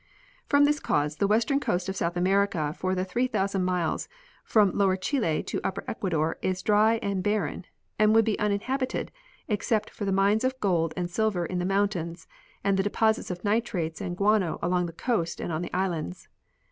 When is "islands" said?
15.71-16.27